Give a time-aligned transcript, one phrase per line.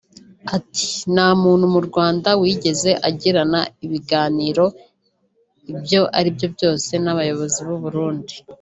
[0.55, 4.65] Ati “Nta muntu mu Rwanda wigeze agirana ibiganiro
[5.71, 8.35] ibyo ari byo byose n’abayobozi b’u Burundi